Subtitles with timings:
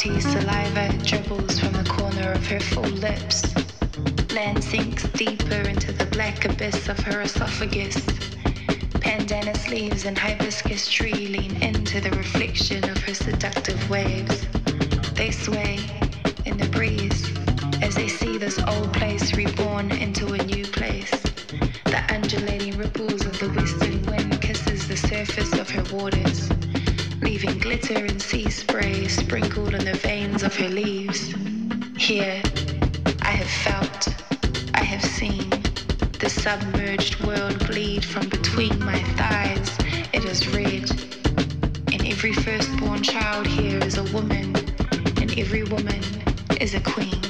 [0.00, 3.54] Salty saliva dribbles from the corner of her full lips.
[4.32, 7.96] Land sinks deeper into the black abyss of her esophagus.
[9.02, 14.46] Pandanus leaves and hibiscus tree lean into the reflection of her seductive waves.
[15.12, 15.78] They sway
[16.46, 17.30] in the breeze
[17.82, 21.10] as they see this old place reborn into a new place.
[21.84, 26.48] The undulating ripples of the western wind kisses the surface of her waters,
[27.22, 31.34] leaving glitter and sea spray sprinkled on the veins of her leaves.
[31.96, 32.42] Here,
[33.22, 34.08] I have felt,
[34.74, 35.48] I have seen
[36.18, 39.70] the submerged world bleed from between my thighs.
[40.12, 40.90] It is red.
[41.92, 44.56] And every firstborn child here is a woman,
[45.20, 46.02] and every woman
[46.60, 47.29] is a queen.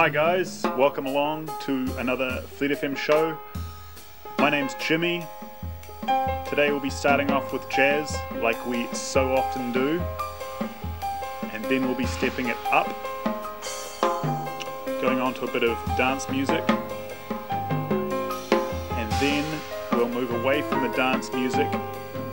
[0.00, 3.36] Hi guys, welcome along to another Fleet FM show.
[4.38, 5.26] My name's Jimmy.
[6.48, 10.00] Today we'll be starting off with jazz, like we so often do,
[11.52, 12.88] and then we'll be stepping it up,
[15.02, 16.64] going on to a bit of dance music,
[17.50, 19.60] and then
[19.92, 21.68] we'll move away from the dance music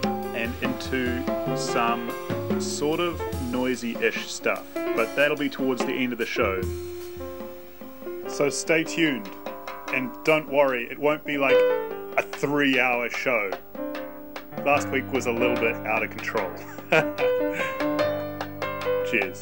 [0.06, 1.22] and into
[1.58, 2.10] some
[2.62, 6.62] sort of noisy-ish stuff, but that'll be towards the end of the show.
[8.38, 9.28] So stay tuned.
[9.96, 13.50] And don't worry, it won't be like a three hour show.
[14.64, 16.52] Last week was a little bit out of control.
[19.10, 19.42] Cheers.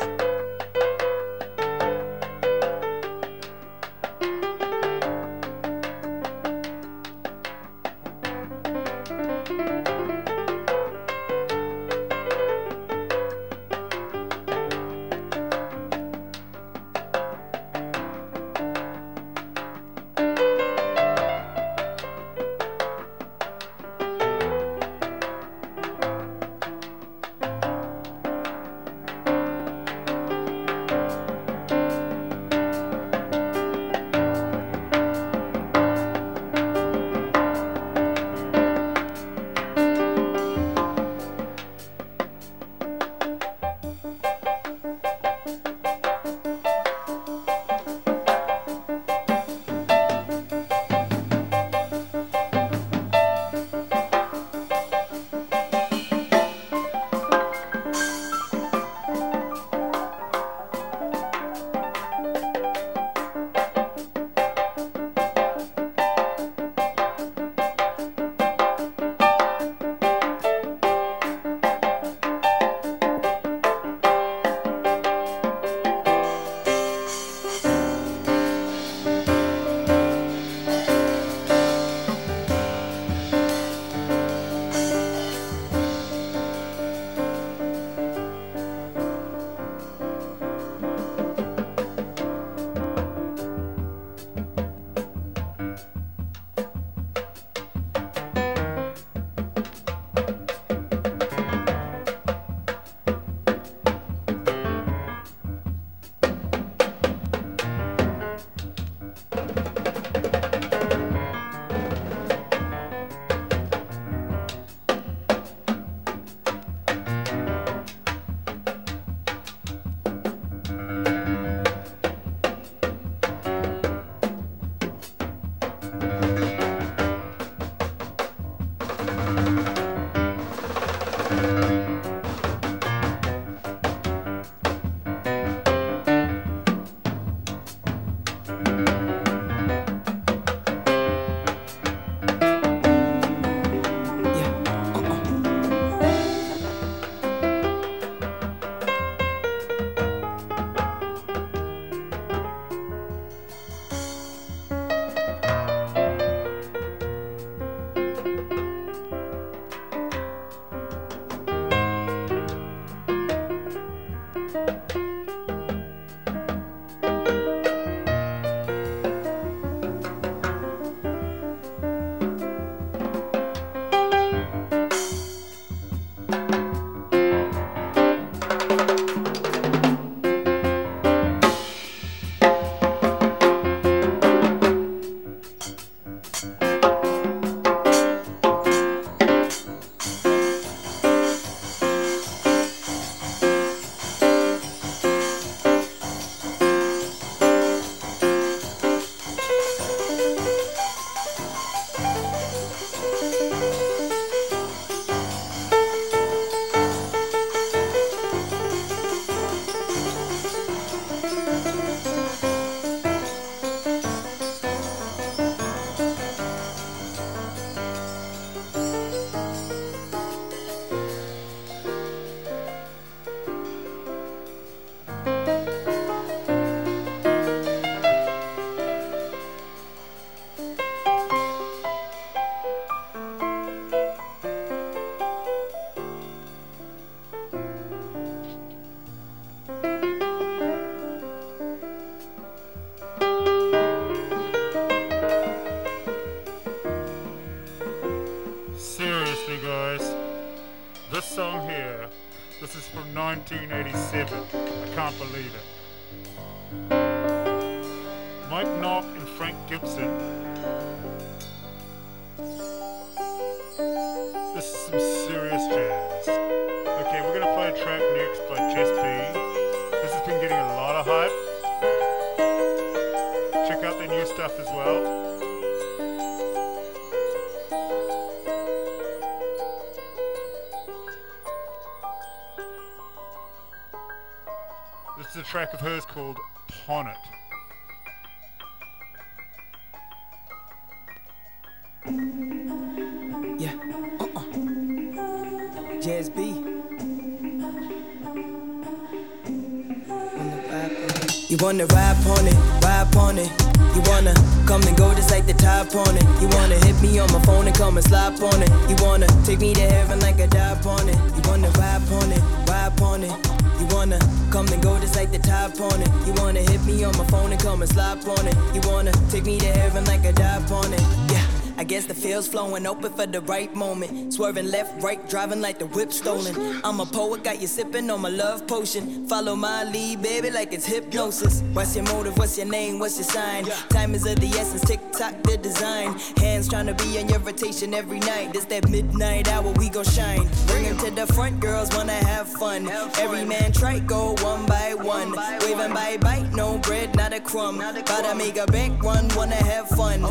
[301.65, 302.53] Wanna ride on it,
[302.83, 303.49] ride on it.
[303.95, 304.35] You wanna
[304.67, 306.23] come and go just like the top on it.
[306.39, 308.69] You wanna hit me on my phone and come and slap on it.
[308.87, 311.15] You wanna take me to heaven like a dive on it.
[311.35, 313.33] You wanna ride on it, ride on it.
[313.79, 314.19] You wanna
[314.51, 316.09] come and go just like the top on it.
[316.27, 318.55] You wanna hit me on my phone and come and slap on it.
[318.75, 321.01] You wanna take me to heaven like a dive on it.
[321.31, 321.47] Yeah.
[321.77, 324.33] I guess the feels flowing open for the right moment.
[324.33, 326.55] Swerving left, right, driving like the whip stolen.
[326.85, 329.24] I'm a poet, got you sipping on my love potion.
[329.27, 331.63] Follow my lead, baby, like it's hypnosis.
[331.73, 332.37] What's your motive?
[332.37, 332.99] What's your name?
[332.99, 333.65] What's your sign?
[333.89, 336.15] Time is of the essence, tick tock, the design.
[336.37, 338.55] Hands trying to be on your rotation every night.
[338.55, 340.47] It's that midnight hour, we gon' shine.
[340.67, 342.87] Bring Bring 'em to the front, girls wanna have fun.
[343.17, 345.31] Every man try to go one by one.
[345.61, 347.79] Waving bye bite, no bread, not a crumb.
[347.79, 350.21] Gotta make a bank run, wanna have fun.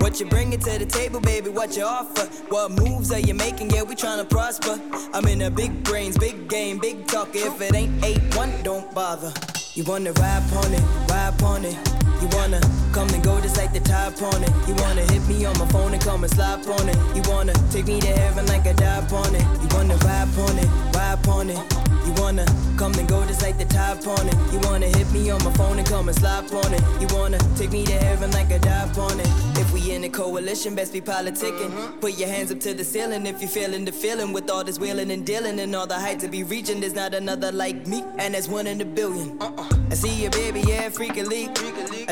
[0.00, 1.50] What you bring it to the table, baby?
[1.50, 2.26] What you offer?
[2.48, 3.70] What moves are you making?
[3.70, 4.80] Yeah, we tryna prosper.
[5.14, 7.28] I'm in a big brains, big game, big talk.
[7.34, 9.32] If it ain't 8-1, don't bother.
[9.74, 12.01] You wanna ride on it, ride on it.
[12.22, 12.60] You wanna
[12.92, 14.52] come and go just like the top on it.
[14.68, 16.96] You wanna hit me on my phone and come and slap on it.
[17.16, 19.42] You wanna take me to heaven like a dive on it.
[19.60, 21.58] You wanna ride on it, ride on it.
[22.06, 24.36] You wanna come and go just like the top on it.
[24.52, 26.82] You wanna hit me on my phone and come and slap on it.
[27.00, 29.28] You wanna take me to heaven like a dive on it.
[29.58, 32.00] If we in a coalition, best be politicking.
[32.00, 34.32] Put your hands up to the ceiling if you feeling the feeling.
[34.32, 37.14] With all this wheeling and dealing and all the heights to be reaching, there's not
[37.14, 39.40] another like me, and there's one in a billion.
[39.40, 39.68] Uh-uh.
[39.90, 41.50] I see you, baby, yeah, freakily.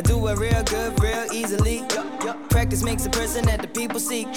[0.00, 1.85] I do it real good, real easily.
[2.49, 4.28] Practice makes a person that the people seek.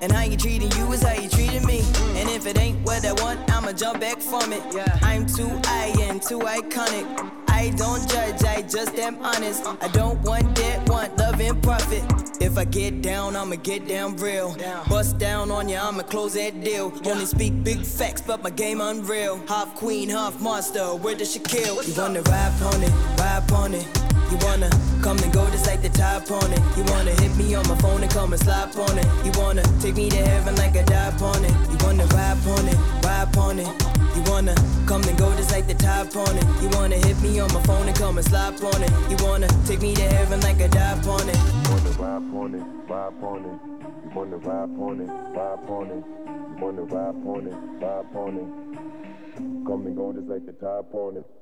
[0.00, 1.80] And how you treating you is how you treating me.
[2.16, 4.62] And if it ain't what I want, I'ma jump back from it.
[5.02, 7.30] I'm too I and too iconic.
[7.46, 9.66] I don't judge, I just am honest.
[9.82, 12.02] I don't want that, want love and profit.
[12.40, 14.56] If I get down, I'ma get down real.
[14.88, 16.90] Bust down on ya, I'ma close that deal.
[17.04, 19.44] Only speak big facts, but my game unreal.
[19.46, 21.84] Half queen, half monster, where does she kill?
[21.84, 24.11] You wanna ride on it, ride on it.
[24.32, 24.70] You wanna
[25.02, 26.62] come and go just like the top on it.
[26.74, 29.04] You wanna hit me on my phone and come and slap on it.
[29.26, 31.52] You wanna take me to heaven like a dive on it.
[31.68, 33.68] You wanna ride on it, ride on it.
[34.16, 34.54] You wanna
[34.86, 36.46] come and go just like the top on it.
[36.62, 38.90] You wanna hit me on my phone and come and slap on it.
[39.10, 41.36] You wanna take me to heaven like a dive on it.
[41.36, 43.58] You wanna ride on it, ride on it.
[44.02, 46.04] You wanna ride on it, ride on it.
[46.48, 49.66] You wanna ride on it, ride on it.
[49.66, 51.41] Come and go just like the top on it.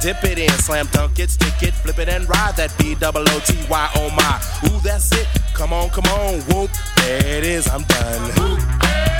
[0.00, 0.50] dip it in.
[0.50, 3.90] Slam dunk it, stick it, flip it and ride that B double O T Y
[3.96, 4.70] oh my.
[4.70, 5.26] Ooh, that's it.
[5.54, 6.70] Come on, come on, whoop.
[6.96, 9.19] There it is, I'm done.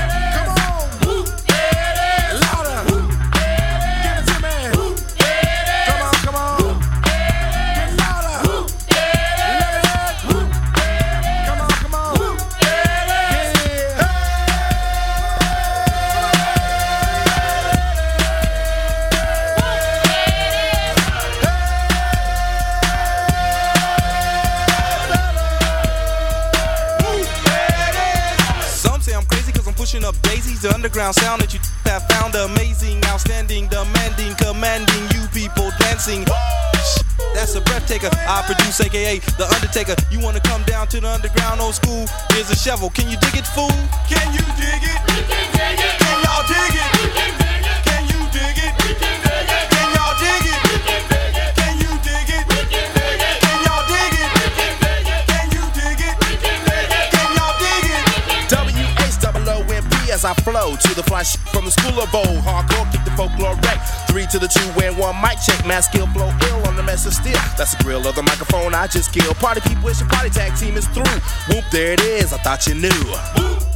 [29.99, 36.23] The underground sound that you have found amazing, outstanding, demanding, commanding you people dancing.
[37.33, 38.09] That's a breath taker.
[38.13, 39.95] I produce, aka The Undertaker.
[40.09, 42.05] You wanna come down to the underground old school?
[42.31, 42.89] Here's a shovel.
[42.89, 43.67] Can you dig it, fool?
[44.07, 44.99] Can you dig it?
[45.11, 45.99] We can dig it.
[45.99, 47.40] Can y'all dig it?
[60.31, 62.39] I flow to the fly from the school of old.
[62.47, 63.83] Hardcore, kick the folklore wreck.
[64.07, 65.67] Three to the two and one mic check.
[65.67, 67.33] Mass skill flow ill on the mess of steel.
[67.57, 69.35] That's the grill of the microphone I just killed.
[69.35, 71.03] Party people, wish your party tag team is through.
[71.49, 72.31] Whoop, there it is.
[72.31, 72.89] I thought you knew.
[73.35, 73.70] Whoop.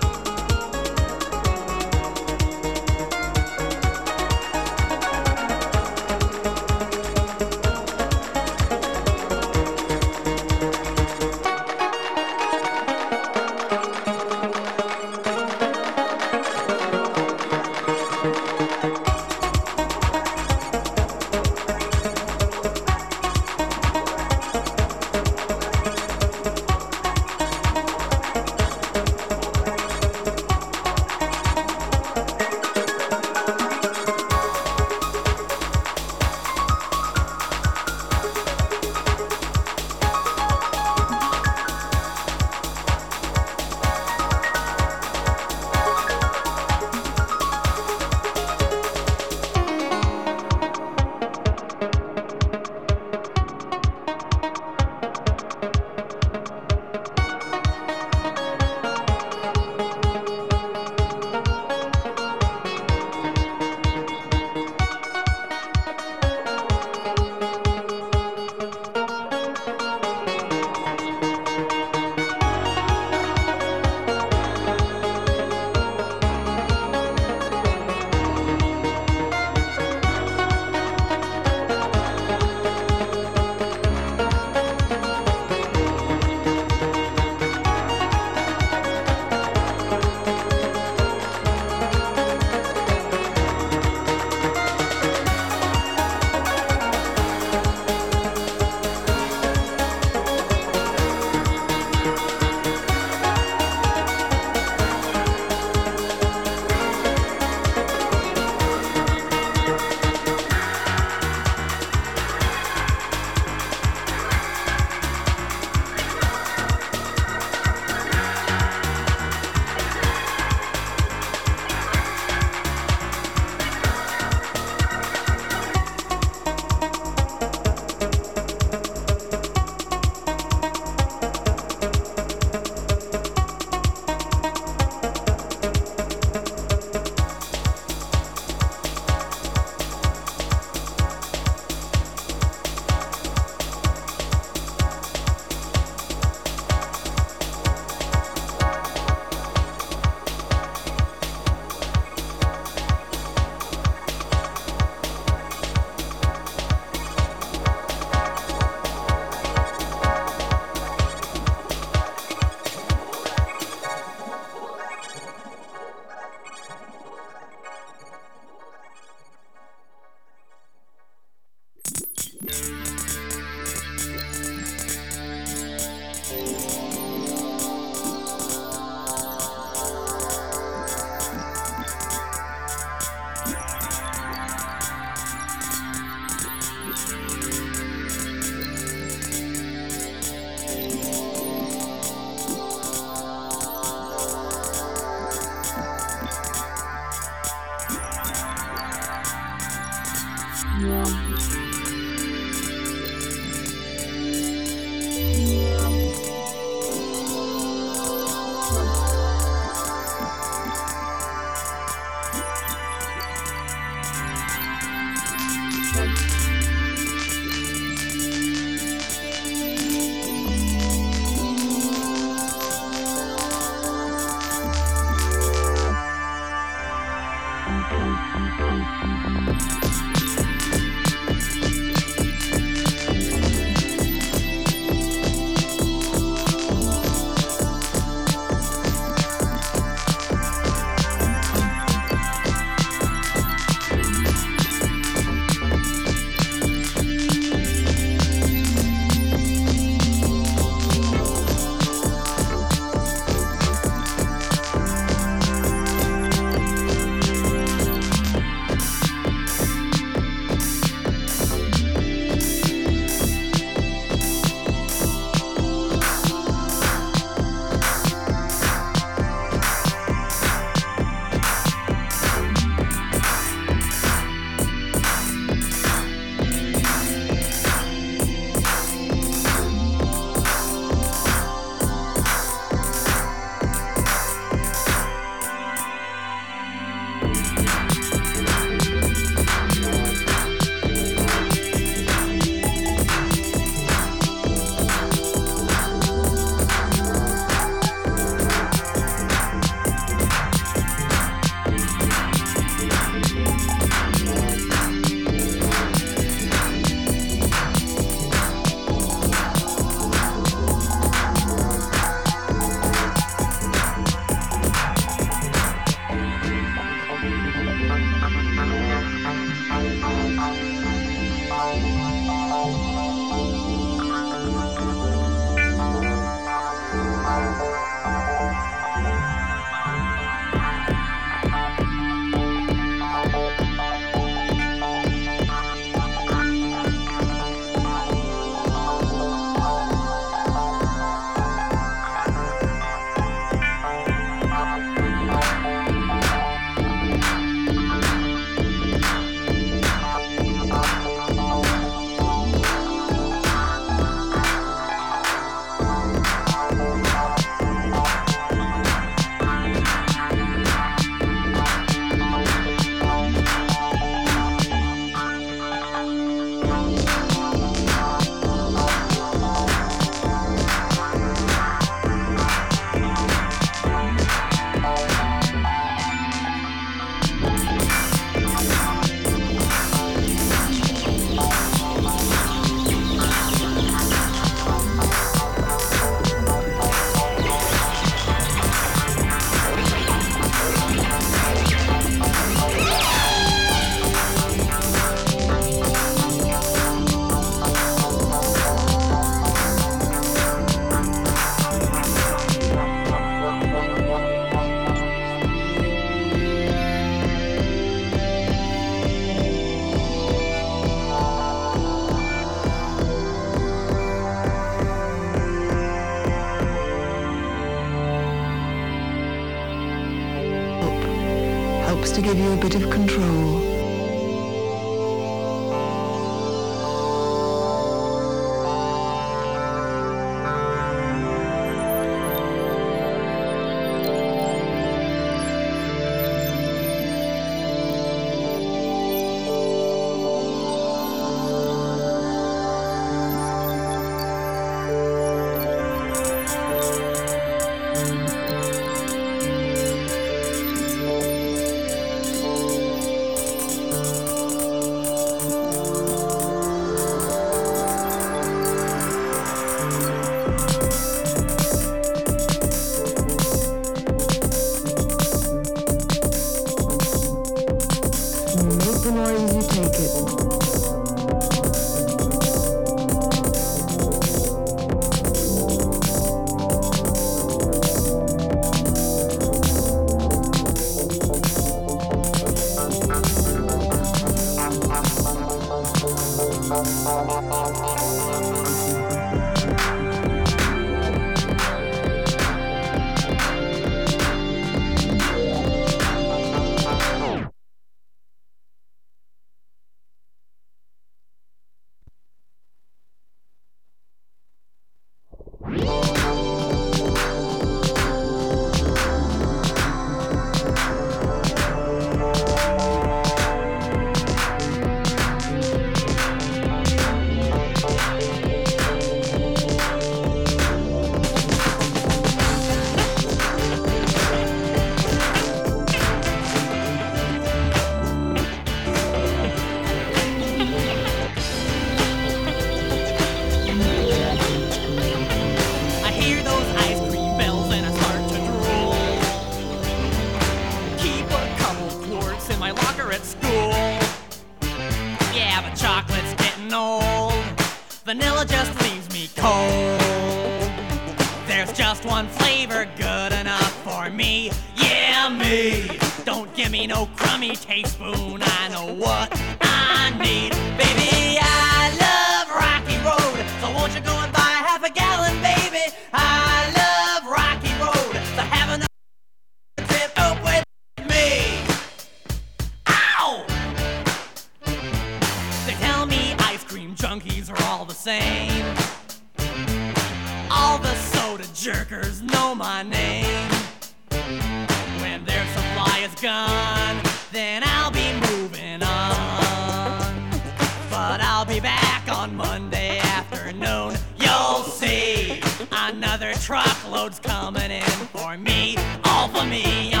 [592.11, 593.95] on Monday afternoon.
[594.17, 595.41] You'll see
[595.71, 597.81] another truckload's coming in
[598.13, 600.00] for me, all for me.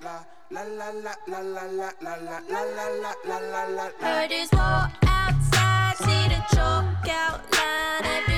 [0.00, 2.38] La la la la la la la la
[3.24, 8.04] la la la Heard his walk outside, see the chalk outline.
[8.04, 8.37] If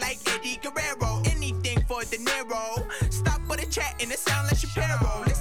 [0.00, 1.22] like like Eddie Guerrero.
[1.26, 2.86] Anything for the Nero.
[3.10, 5.31] Stop for the chat and it sound like Shapiro.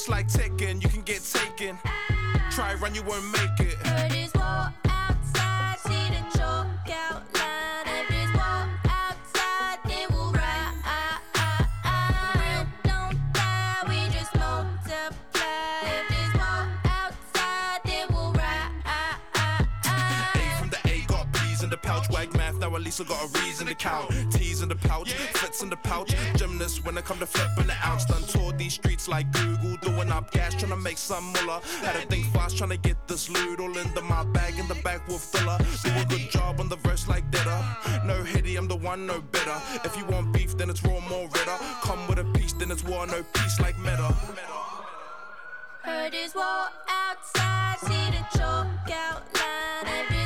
[0.00, 1.78] It's like ticking, you can get taken.
[2.50, 4.09] Try run, you won't make it.
[22.98, 24.10] I got a reason to count.
[24.32, 26.12] T's in the pouch, fits in the pouch.
[26.34, 28.04] Gymnast when I come to flipping the ounce.
[28.06, 31.60] Done tour these streets like Google, doing up gas, trying to make some mullah.
[31.82, 34.74] Had to think fast, trying to get this loot all into my bag in the
[34.82, 35.58] back with filler.
[35.84, 37.62] Do a good job on the verse like Ditter.
[38.04, 39.60] No hitty, I'm the one, no better.
[39.84, 41.58] If you want beef, then it's raw, more redder.
[41.82, 44.14] Come with a piece, then it's war, no peace like meta.
[45.82, 49.86] Heard his walk outside, see the chalk outline.
[49.86, 50.19] If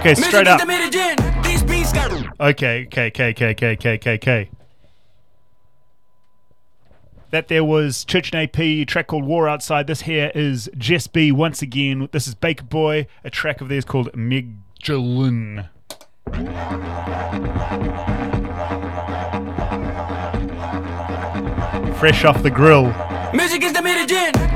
[0.00, 0.66] Okay, straight up.
[1.44, 4.50] These beats got Okay, okay, okay, okay, okay, okay, okay, okay.
[7.28, 9.86] That there was Church and AP, track called War Outside.
[9.86, 12.08] This here is Jess B once again.
[12.12, 15.68] This is Baker Boy, a track of theirs called Magdalene.
[21.98, 22.86] Fresh off the grill.
[23.34, 24.49] Music is the mutagen.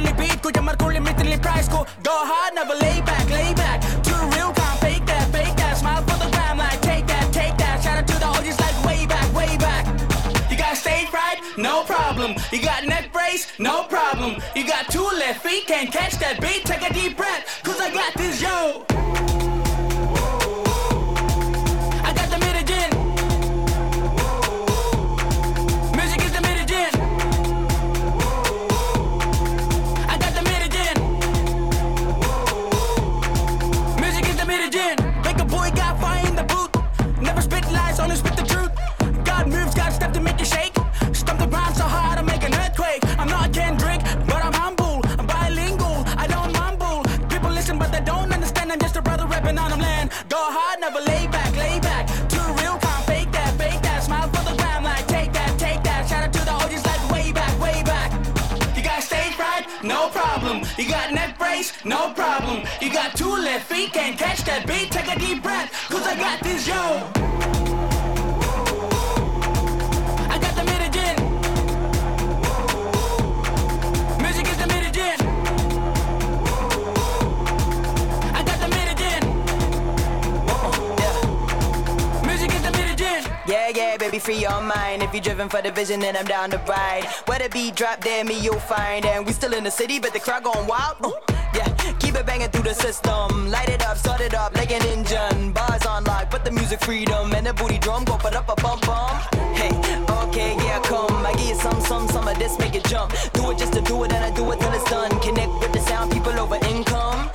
[0.00, 0.42] Me use the monthly beat.
[0.42, 1.86] Ko jamar ko limitly price ko.
[2.02, 3.80] Go hard, never lay back, lay back.
[3.80, 5.76] To the real, can't fake that, fake that.
[5.76, 7.82] Smile for the gram like take that, take that.
[7.82, 9.86] Shout out to the OGs like way back, way back.
[10.50, 11.38] You got stage fright?
[11.56, 12.34] No problem.
[12.52, 13.58] You got neck brace?
[13.58, 14.40] No problem.
[14.54, 16.64] You got two left feet, can't catch that beat.
[16.64, 18.87] Take a deep breath, cause I got this, yo.
[49.48, 50.10] Rapping on them land.
[50.28, 52.06] Go hard, never lay back, lay back.
[52.28, 54.02] Too real, can't fake that, fake that.
[54.02, 56.08] Smile for the gram, like take that, take that.
[56.08, 58.12] Shout out to the OGs like way back, way back.
[58.76, 59.66] You got stage fright?
[59.82, 60.66] No problem.
[60.76, 61.72] You got neck brace?
[61.84, 62.66] No problem.
[62.80, 64.90] You got two left feet, can't catch that beat.
[64.90, 67.77] Take a deep breath, cause I got this, yo.
[84.28, 85.02] Free your mind.
[85.02, 87.06] If you're driven for the vision, then I'm down to ride.
[87.24, 89.06] Where the beat drop, there me you'll find.
[89.06, 90.96] And we still in the city, but the crowd going wild.
[91.06, 91.14] Ooh,
[91.54, 91.68] yeah,
[91.98, 93.50] keep it banging through the system.
[93.50, 95.52] Light it up, start it up like an engine.
[95.52, 97.32] Bars on lock, but the music freedom.
[97.32, 99.34] And the booty drum go put up a bump bump.
[99.56, 99.72] Hey,
[100.24, 101.24] okay, yeah, come.
[101.24, 103.12] I give you some, some, some of this, make it jump.
[103.32, 105.10] Do it just to do it, and I do it till it's done.
[105.20, 107.30] Connect with the sound, people over income.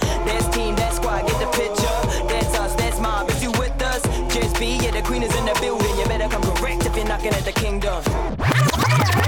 [7.23, 9.22] Knocking at the kingdom.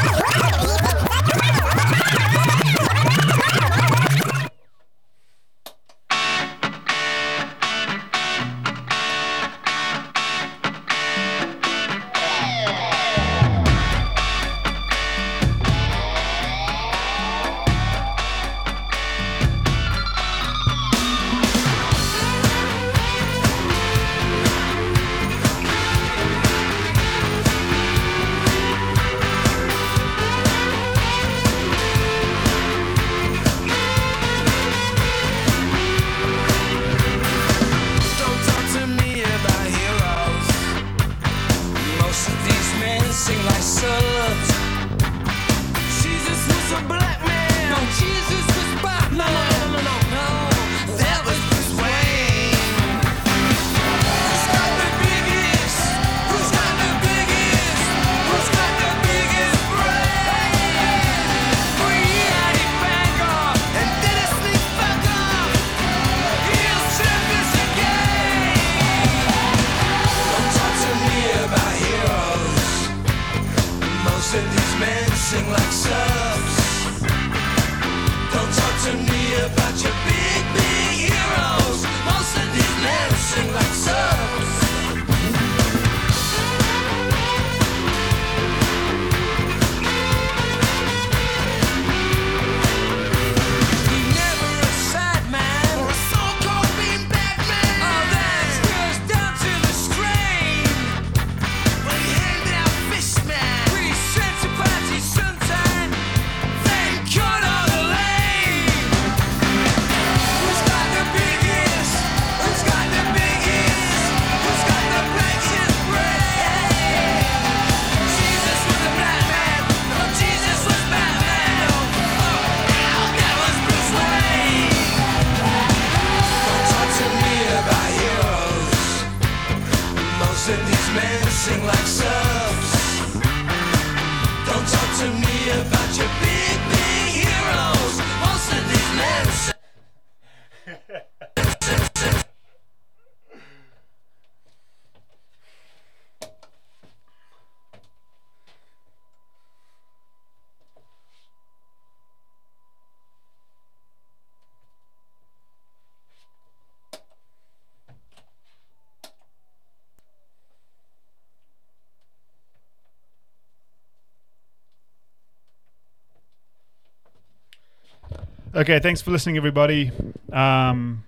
[168.55, 169.91] Okay, thanks for listening, everybody.
[170.31, 171.03] Um,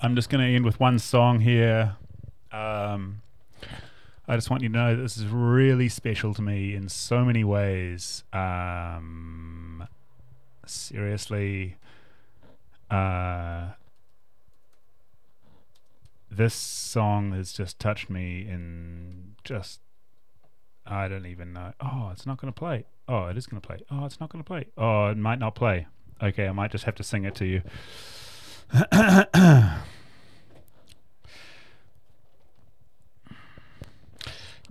[0.00, 1.96] I'm just going to end with one song here.
[2.50, 3.20] Um,
[4.26, 7.44] I just want you to know this is really special to me in so many
[7.44, 8.24] ways.
[8.32, 9.86] Um,
[10.64, 11.76] seriously,
[12.90, 13.72] uh,
[16.30, 19.80] this song has just touched me in just
[20.86, 21.74] I don't even know.
[21.78, 22.86] Oh, it's not going to play.
[23.06, 23.80] Oh, it is going to play.
[23.90, 24.68] Oh, it's not going to play.
[24.78, 25.88] Oh, it might not play.
[26.22, 27.62] Okay, I might just have to sing it to you.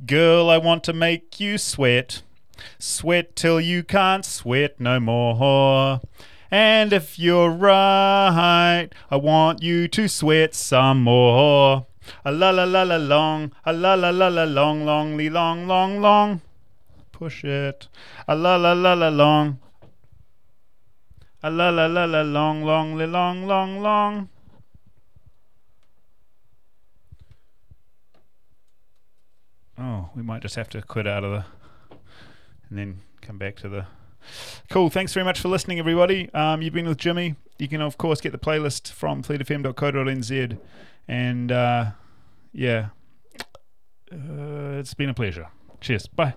[0.05, 2.23] Girl, I want to make you sweat.
[2.79, 6.01] Sweat till you can't sweat no more.
[6.49, 11.85] And if you're right, I want you to sweat some more.
[12.23, 15.67] A la la la la long, a la la la la long, long, lee long,
[15.67, 16.41] long, long.
[17.11, 17.87] Push it.
[18.27, 19.59] A la la la la long.
[21.45, 24.29] A la la la la long, long, lee long, long, long.
[29.77, 31.45] Oh, we might just have to quit out of the
[32.67, 33.85] and then come back to the
[34.71, 34.89] Cool.
[34.89, 36.33] Thanks very much for listening, everybody.
[36.33, 37.35] Um, you've been with Jimmy.
[37.59, 40.57] You can, of course, get the playlist from fleetfm.co.nz.
[41.07, 41.91] And uh,
[42.53, 42.87] yeah,
[44.11, 45.49] uh, it's been a pleasure.
[45.79, 46.07] Cheers.
[46.07, 46.33] Bye.